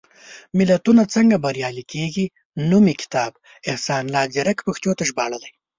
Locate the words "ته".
4.97-5.03